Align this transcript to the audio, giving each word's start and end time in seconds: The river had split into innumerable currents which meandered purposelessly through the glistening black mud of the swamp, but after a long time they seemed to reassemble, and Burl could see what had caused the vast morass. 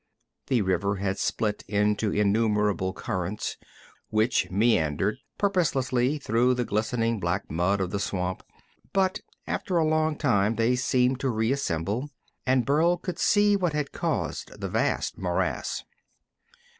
The 0.47 0.63
river 0.63 0.95
had 0.95 1.19
split 1.19 1.61
into 1.67 2.11
innumerable 2.11 2.91
currents 2.91 3.57
which 4.09 4.49
meandered 4.49 5.17
purposelessly 5.37 6.17
through 6.17 6.55
the 6.55 6.65
glistening 6.65 7.19
black 7.19 7.51
mud 7.51 7.79
of 7.79 7.91
the 7.91 7.99
swamp, 7.99 8.41
but 8.93 9.19
after 9.45 9.77
a 9.77 9.85
long 9.85 10.15
time 10.17 10.55
they 10.55 10.75
seemed 10.75 11.19
to 11.19 11.29
reassemble, 11.29 12.09
and 12.47 12.65
Burl 12.65 12.97
could 12.97 13.19
see 13.19 13.55
what 13.55 13.73
had 13.73 13.91
caused 13.91 14.59
the 14.59 14.69
vast 14.69 15.19
morass. 15.19 15.83